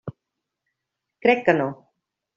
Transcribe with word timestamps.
Crec 1.27 1.45
que 1.51 1.57
no. 1.59 1.69